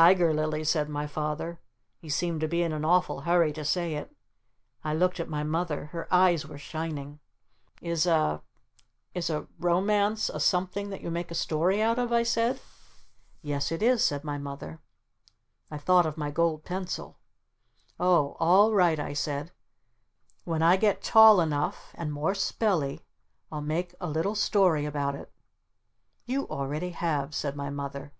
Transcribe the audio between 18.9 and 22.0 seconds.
I said, "when I get tall enough